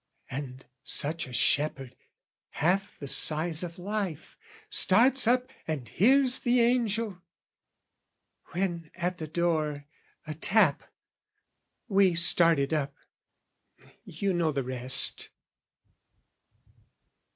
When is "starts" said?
4.67-5.27